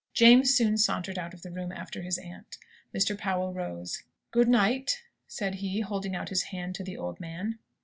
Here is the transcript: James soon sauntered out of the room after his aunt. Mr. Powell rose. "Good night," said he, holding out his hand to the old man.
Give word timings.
James 0.15 0.51
soon 0.55 0.77
sauntered 0.79 1.19
out 1.19 1.31
of 1.31 1.43
the 1.43 1.51
room 1.51 1.71
after 1.71 2.01
his 2.01 2.17
aunt. 2.17 2.57
Mr. 2.91 3.15
Powell 3.15 3.53
rose. 3.53 4.01
"Good 4.31 4.47
night," 4.49 5.03
said 5.27 5.53
he, 5.61 5.81
holding 5.81 6.15
out 6.15 6.29
his 6.29 6.45
hand 6.45 6.73
to 6.73 6.83
the 6.83 6.97
old 6.97 7.19
man. 7.19 7.59